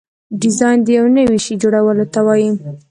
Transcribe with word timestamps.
ډیزاین 0.41 0.77
د 0.83 0.87
یو 0.97 1.05
نوي 1.17 1.39
شي 1.45 1.53
جوړولو 1.61 2.05
ته 2.13 2.19
وایي. 2.25 2.49